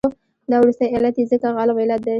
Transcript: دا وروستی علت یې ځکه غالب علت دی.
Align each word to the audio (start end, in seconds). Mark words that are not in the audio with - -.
دا 0.49 0.57
وروستی 0.59 0.91
علت 0.95 1.15
یې 1.19 1.25
ځکه 1.31 1.47
غالب 1.55 1.77
علت 1.83 1.99
دی. 2.05 2.09